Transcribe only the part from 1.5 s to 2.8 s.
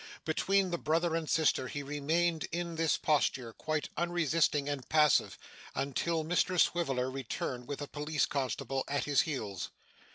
he remained in